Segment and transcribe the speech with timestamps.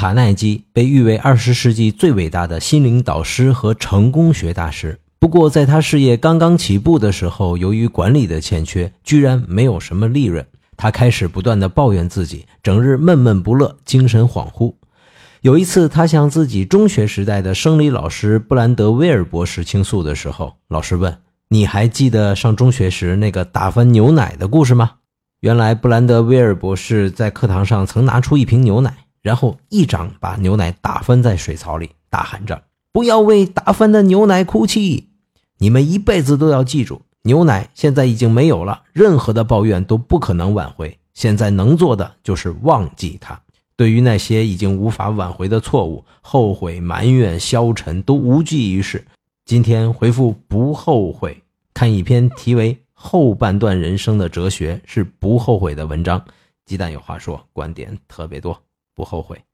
[0.00, 4.98] 卡耐基被誉为二十世纪最伟大的心灵导师和成功学大师。
[5.18, 10.46] 不过，在他事业刚刚起步的时候，由于管理的欠缺，居然没有什么利润。
[10.74, 14.72] 他开始不断的抱怨自己，整日闷闷不乐，精神恍惚。
[15.42, 21.14] 有一次，他向自己中学时代的生理老师布兰德威尔博士倾诉的时候，老师问
[21.50, 24.92] ：“你还记得上中学时那个打翻牛奶的故事吗？”
[25.40, 35.08] 原来，布兰德威尔博士在课堂上曾拿出一瓶牛奶，然后一掌把牛奶打翻在水槽里，大喊着：“不要为打翻的牛奶哭泣！
[35.58, 40.98] 你们一辈子都要记住。”牛奶现在已经没有了，任何的抱怨都不可能挽回。
[41.12, 43.38] 现在能做的就是忘记它。
[43.76, 49.06] 对于那些已经无法挽回的错误，后悔、埋怨、消沉都无济于事。
[49.44, 51.42] 今天回复“不后悔”，
[51.74, 56.24] 看一篇题为《后半段人生的哲学是不后悔》的文章。
[56.64, 58.62] 鸡蛋有话说，观点特别多，
[58.94, 59.44] 不后悔。